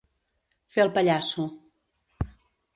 [0.75, 1.47] Fer el pallasso.